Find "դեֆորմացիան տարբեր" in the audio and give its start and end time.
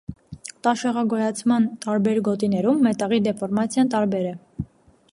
3.31-4.31